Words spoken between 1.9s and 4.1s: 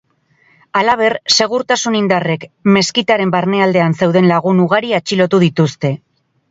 indarrek meskitaren barnealdean